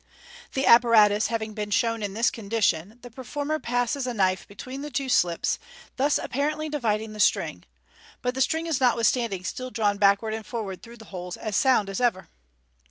[0.53, 4.89] The apparatus having been shown in this condition, the performer passes a knife between the
[4.89, 5.59] two slips,
[5.95, 7.65] thus apparently dividing the string
[8.13, 11.55] 5 but the string is notwithstanding still drawn backward and forwards through the holes, as
[11.55, 12.29] sound as ever.